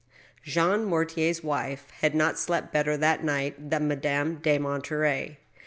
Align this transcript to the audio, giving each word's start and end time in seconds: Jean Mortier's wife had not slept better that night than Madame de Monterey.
Jean 0.41 0.83
Mortier's 0.83 1.43
wife 1.43 1.85
had 2.01 2.15
not 2.15 2.39
slept 2.39 2.73
better 2.73 2.97
that 2.97 3.23
night 3.23 3.69
than 3.69 3.87
Madame 3.87 4.37
de 4.37 4.57
Monterey. 4.57 5.37